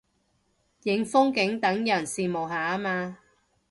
[0.81, 3.19] 影風景等人羨慕下嘛